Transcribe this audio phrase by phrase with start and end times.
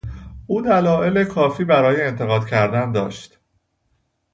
[0.47, 3.39] او دلائل کافی برای انتقاد کردن داشت.